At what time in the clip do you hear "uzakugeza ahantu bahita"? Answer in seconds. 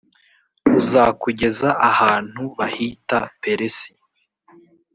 0.79-3.17